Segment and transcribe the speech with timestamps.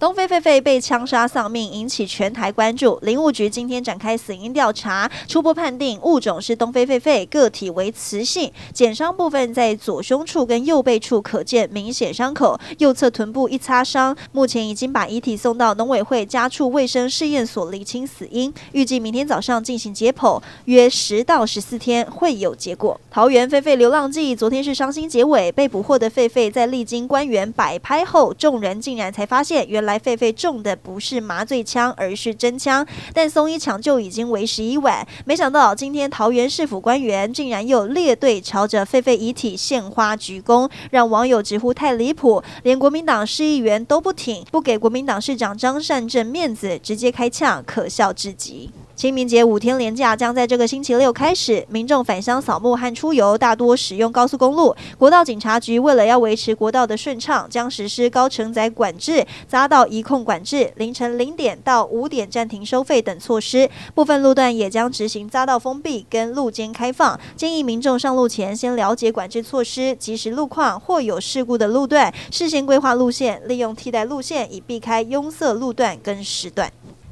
[0.00, 2.98] 东非狒狒被枪杀丧命，引起全台关注。
[3.02, 8.50] 林务局今天展开死因调查，初步判定物种是东非狒狒，个体为雌性。
[8.72, 14.16] 检伤部分在左胸处跟右背处可见明显伤口，右侧臀部一擦伤。
[14.32, 22.98] 目前已经把遗体送到农委会家畜卫生试验所厘清死因，预计明天早上进行解剖，约十到十四天会有结果。
[23.10, 29.89] 桃园狒狒流浪记昨天是伤心结尾，被捕获的狒狒在历经官员摆拍后，众人竟然才发现原来。
[29.90, 32.86] 来，狒狒中的不是麻醉枪，而是真枪。
[33.12, 35.04] 但松医抢救已经为时已晚。
[35.24, 42.40] 没想到今天桃园市府官员竟然又列队朝着狒狒遗体献花鞠躬，让网友直呼太离谱。
[42.62, 48.70] 连国民党市议员都不挺，不给国民党市长张善政面子，直接开枪，可笑至极。
[49.00, 54.76] 清明节五天连假将在这个星期六开始，民众返乡扫墓和出游大多使用高速公路。
[54.98, 63.70] 国道警察局为了要维持国道的顺畅，将实施高承载管制、匝道移控管制、凌晨零点到五点暂停收费等措施。
[63.94, 67.18] 部分路段也将执行匝道封闭跟路肩开放。
[67.34, 76.70] 建议民众上路前先了解管制措施，及时路况或有事故的路段，事先规划路线，利用替代路线以避开拥塞路段跟时段。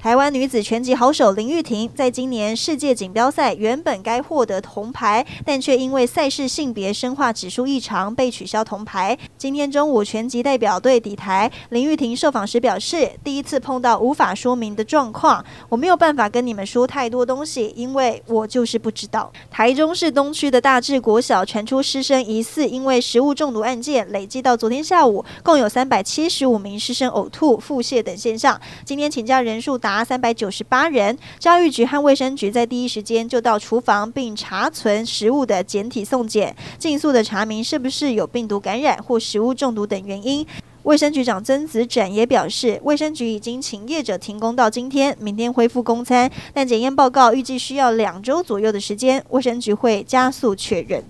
[0.00, 9.18] 台湾女子拳击好手林玉婷，在今年世界锦标赛原本该获得铜牌，但却因为赛事性别生化指数异常被取消铜牌。
[9.36, 19.30] 今天中午拳击代表队抵台，林玉婷受访时表示，第一次碰到无法说明的状况，我没有办法跟你们说太多东西，因为我就是不知道。
[19.50, 28.58] 台中市东区的大智国小传出师生疑似因为食物中毒案件，累计到昨天下午，共有三百七十五名师生呕吐、腹泻等现象。
[28.86, 29.89] 今天请假人数达。
[29.90, 40.46] 达三百九十八人，教育局和卫生局在第一时间就到厨房并查存食物的检体送检，尽速的查明是不是有病毒感染或食物中毒等原因。
[40.84, 51.02] 卫生局长曾子展也表示，卫生局已经请业者停工到今天，明天恢复供餐，但检验报告预计需要两周左右的时间，卫生局会加速确认。